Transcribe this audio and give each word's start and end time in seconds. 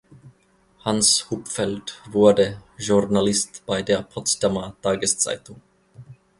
Hans 0.79 1.25
Hupfeld 1.29 2.01
wurde 2.11 2.59
Journalist 2.75 3.61
bei 3.67 3.83
der 3.83 4.01
"Potsdamer 4.01 4.75
Tageszeitung". 4.81 5.61